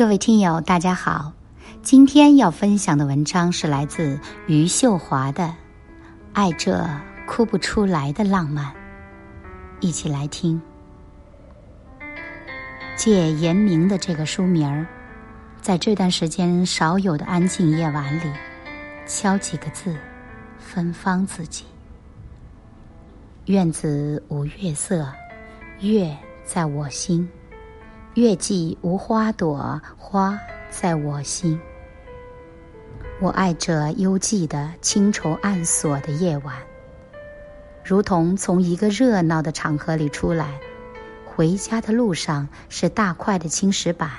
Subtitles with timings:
[0.00, 1.34] 各位听友，大家好。
[1.82, 5.44] 今天要分享的文章是来自余秀华的
[6.32, 6.88] 《爱这
[7.26, 8.64] 哭不出来的浪漫》，
[9.78, 10.58] 一起来听。
[12.96, 14.86] 借严明的这个书名儿，
[15.60, 18.32] 在这段时间少有的安静夜晚里，
[19.06, 19.94] 敲几个字，
[20.58, 21.66] 芬芳自己。
[23.44, 25.12] 院子无月色，
[25.80, 27.28] 月在我心。
[28.20, 30.38] 月季无花朵，花
[30.68, 31.58] 在我心。
[33.18, 36.54] 我爱这幽寂的清愁暗锁的夜晚，
[37.82, 40.60] 如同从一个热闹的场合里出来，
[41.24, 44.10] 回家的路上是大块的青石板，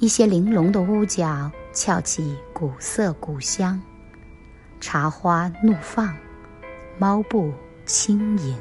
[0.00, 3.80] 一些玲珑的屋角翘起古色古香，
[4.80, 6.12] 茶花怒放，
[6.98, 7.52] 猫步
[7.86, 8.58] 轻盈。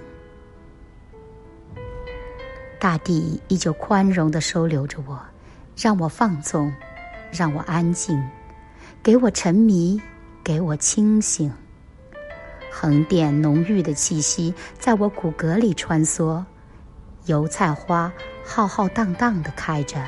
[2.81, 5.21] 大地依旧宽容地收留着我，
[5.77, 6.73] 让我放纵，
[7.31, 8.19] 让我安静，
[9.03, 10.01] 给我沉迷，
[10.43, 11.53] 给我清醒。
[12.71, 16.43] 横店浓郁的气息在我骨骼里穿梭，
[17.27, 18.11] 油菜花
[18.43, 20.03] 浩浩荡荡地开着，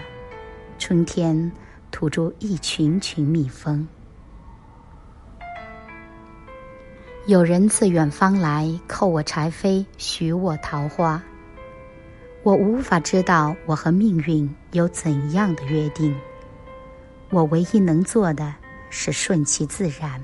[0.80, 1.52] 春天
[1.92, 3.88] 吐出一群群蜜蜂。
[7.28, 11.22] 有人自远方来，扣我柴扉，许我桃花。
[12.44, 16.14] 我无法知道我和命运有怎样的约定。
[17.30, 18.54] 我唯一能做的
[18.90, 20.22] 是顺其自然，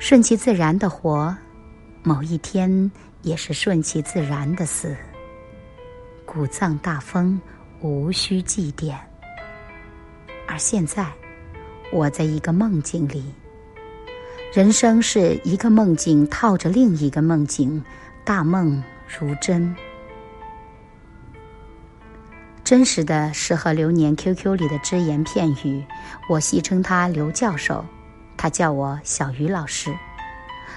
[0.00, 1.34] 顺其自然的活，
[2.02, 2.90] 某一天
[3.22, 4.96] 也是顺其自然的死。
[6.26, 7.40] 古葬大风，
[7.80, 8.96] 无需祭奠。
[10.48, 11.06] 而现在，
[11.92, 13.32] 我在一个梦境里。
[14.52, 17.82] 人生是一个梦境套着另一个梦境，
[18.24, 19.74] 大梦如真。
[22.68, 25.82] 真实的是和流年 QQ 里的只言片语，
[26.28, 27.82] 我戏称他刘教授，
[28.36, 29.90] 他叫我小鱼老师。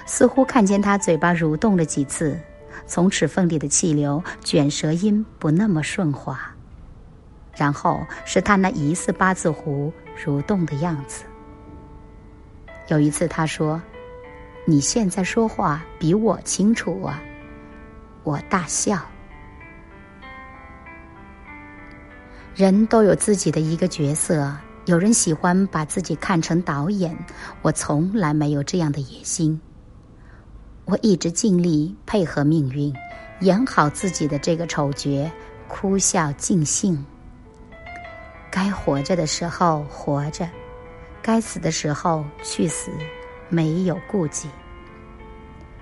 [0.06, 2.40] 似乎看见他嘴巴蠕动了几次，
[2.86, 6.40] 从齿缝里的气流卷舌音不那么顺滑，
[7.54, 11.24] 然后是他那疑似八字胡蠕动的样子。
[12.88, 13.78] 有一次他说
[14.64, 17.22] ：“你现在说话比我清楚啊！”
[18.24, 18.98] 我大笑。
[22.54, 24.54] 人都有自己的一个角色，
[24.84, 27.16] 有人喜欢把自己看成导演，
[27.62, 29.58] 我从来没有这样的野心。
[30.84, 32.92] 我一直尽力配合命运，
[33.40, 35.30] 演好自己的这个丑角，
[35.66, 37.02] 哭笑尽兴。
[38.50, 40.46] 该活着的时候活着，
[41.22, 42.90] 该死的时候去死，
[43.48, 44.46] 没有顾忌。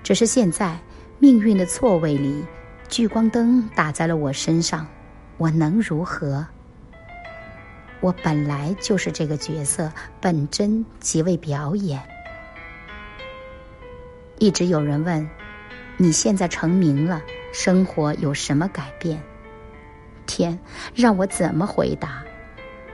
[0.04, 0.78] 只是现在，
[1.18, 2.44] 命运的错位里，
[2.88, 4.86] 聚光灯打在了我身上，
[5.36, 6.46] 我能如何？
[8.00, 12.00] 我本来就是这个角色，本真即为表演。
[14.38, 15.28] 一直有人问
[15.98, 17.22] ：“你现在成名了，
[17.52, 19.20] 生活有什么改变？”
[20.26, 20.58] 天，
[20.94, 22.22] 让我怎么回答？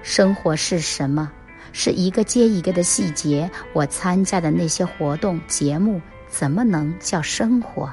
[0.03, 1.31] 生活是什么？
[1.73, 3.49] 是一个接一个的细节。
[3.75, 7.93] 我参加的那些活动、节目，怎么能叫生活？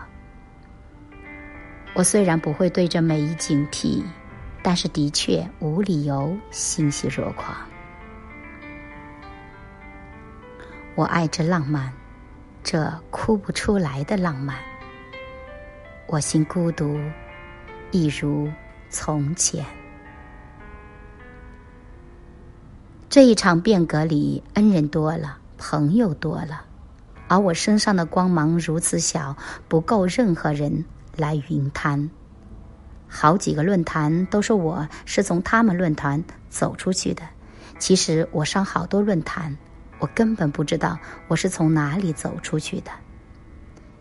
[1.93, 4.03] 我虽然不会对着每一景提。
[4.63, 7.53] 但是，的确无理由欣喜若狂。
[10.95, 11.91] 我爱这浪漫，
[12.63, 14.57] 这哭不出来的浪漫。
[16.07, 16.97] 我心孤独，
[17.91, 18.49] 一如
[18.89, 19.65] 从前。
[23.09, 26.63] 这一场变革里，恩人多了，朋友多了，
[27.27, 29.35] 而我身上的光芒如此小，
[29.67, 30.85] 不够任何人
[31.17, 32.09] 来云摊。
[33.15, 37.21] 好几个论坛都说我是从他们论坛走出去的，
[37.77, 39.55] 其实我上好多论坛，
[39.99, 40.97] 我根本不知道
[41.27, 42.89] 我是从哪里走出去的。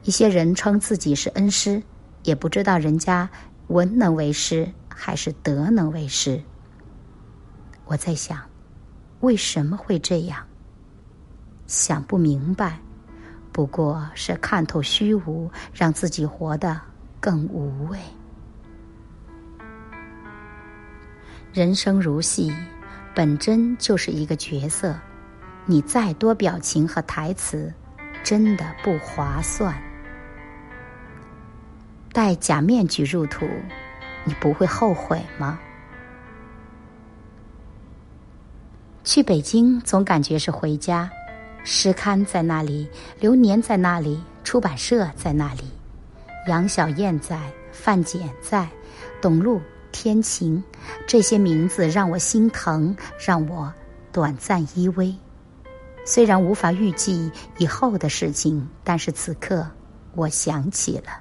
[0.02, 1.82] 一些人称自己是恩师，
[2.22, 3.28] 也不知道人家
[3.66, 6.42] 文能为师还是德能为师。
[7.84, 8.40] 我在想，
[9.20, 10.42] 为什么会这样？
[11.66, 12.80] 想不明白，
[13.52, 16.80] 不过是看透虚无，让自己活得
[17.20, 17.98] 更无畏。
[21.52, 22.50] 人生如戏，
[23.14, 24.98] 本真就是一个角色。
[25.66, 27.70] 你再多表情和台词，
[28.24, 29.74] 真的不划算。
[32.10, 33.46] 戴假面具入土，
[34.24, 35.60] 你不会后悔吗？
[39.04, 41.10] 去北京总感觉是回家，
[41.64, 42.88] 诗刊在那里，
[43.20, 45.64] 流年在那里，出版社在那里，
[46.48, 47.38] 杨小燕在，
[47.72, 48.66] 范简在，
[49.20, 49.60] 董路。
[49.92, 50.62] 天晴，
[51.06, 53.72] 这些名字让我心疼，让我
[54.10, 55.14] 短暂依偎。
[56.04, 59.64] 虽然无法预计以后的事情，但是此刻
[60.16, 61.20] 我想起了。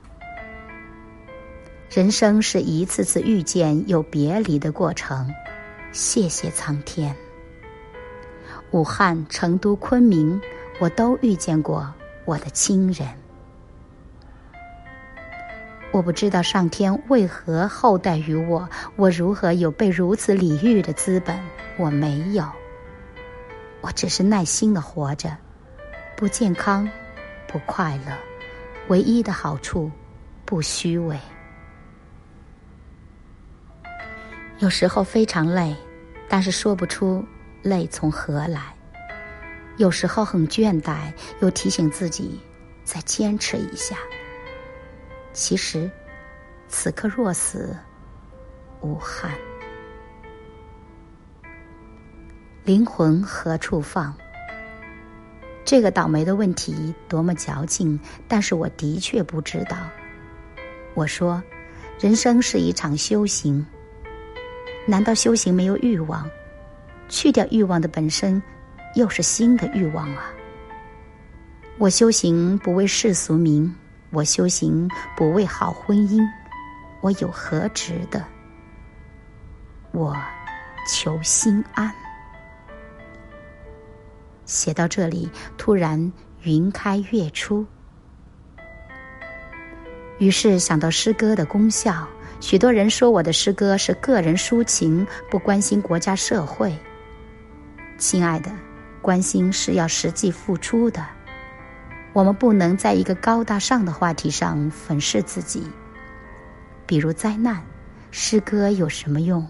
[1.92, 5.30] 人生是一次次遇见又别离的过程，
[5.92, 7.16] 谢谢苍天。
[8.72, 10.40] 武汉、成都、昆明，
[10.80, 11.94] 我都遇见过
[12.24, 13.21] 我的亲人。
[15.92, 21.38] 我不知道上天为何厚待于我，我如何有被如此礼遇的资本？
[21.78, 22.46] 我没有，
[23.82, 25.36] 我只是耐心的活着，
[26.16, 26.90] 不健康，
[27.46, 28.14] 不快乐，
[28.88, 29.92] 唯一的好处，
[30.46, 31.20] 不虚伪。
[34.60, 35.76] 有时候非常累，
[36.30, 37.26] 但是说不出
[37.64, 38.74] 累从何来。
[39.78, 41.12] 有时候很倦怠，
[41.42, 42.40] 又提醒自己
[42.86, 43.98] 再坚持一下。
[45.34, 45.90] 其实，
[46.68, 47.76] 此刻若死，
[48.82, 49.32] 无憾。
[52.64, 54.14] 灵魂何处放？
[55.64, 59.78] 这个倒霉的问题多么矫情，但是我的确不知道。
[60.94, 61.42] 我说，
[62.00, 63.66] 人生是一场修行。
[64.86, 66.30] 难道修行没有欲望？
[67.08, 68.42] 去掉欲望的本身，
[68.96, 70.34] 又是新的欲望啊！
[71.78, 73.74] 我修行不为世俗名。
[74.12, 76.22] 我修行不为好婚姻，
[77.00, 78.24] 我有何值得？
[79.92, 80.16] 我
[80.88, 81.92] 求心安。
[84.46, 86.12] 写到这里，突然
[86.42, 87.66] 云开月出，
[90.20, 92.06] 于是想到诗歌的功效。
[92.42, 96.76] 许多人说我的诗歌是个人抒情，不关心国家社会。
[97.98, 98.52] 亲爱的，
[99.02, 101.06] 关心是要实际付出的。
[102.14, 105.66] 我们不能在一个高大上的话题上粉饰自己，
[106.86, 107.64] 比如灾难，
[108.12, 109.48] 诗歌有什么用？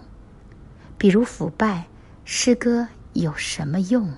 [0.96, 1.84] 比如腐败，
[2.24, 4.08] 诗歌有什么用？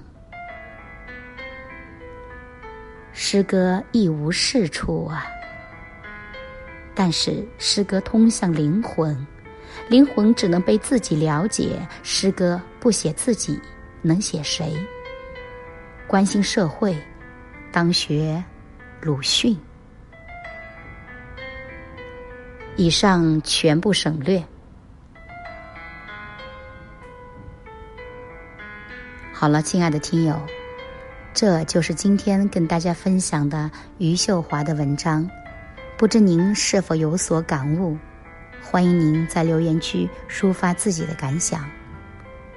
[3.14, 5.26] 诗歌一无是处啊！
[6.94, 9.26] 但是诗歌通向灵魂，
[9.88, 11.81] 灵魂只能被自己了解。
[12.02, 13.58] 诗歌不写自己，
[14.02, 14.76] 能写谁？
[16.06, 16.94] 关心社会。
[17.75, 18.41] 当学
[19.00, 19.59] 鲁迅。
[22.76, 24.41] 以上全部省略。
[29.32, 30.41] 好了，亲爱的听友，
[31.32, 33.69] 这就是今天跟大家分享的
[33.99, 35.29] 余秀华的文章。
[35.99, 37.99] 不知您是否有所感悟？
[38.62, 41.69] 欢迎您在留言区抒发自己的感想。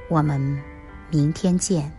[0.10, 0.62] 我们
[1.10, 1.92] 明天见。